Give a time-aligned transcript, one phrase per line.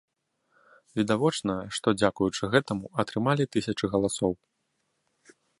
[0.99, 4.31] Відавочна, што, дзякуючы гэтаму, атрымалі тысячы галасоў.